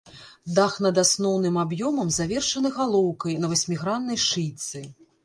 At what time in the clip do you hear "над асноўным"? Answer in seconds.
0.85-1.59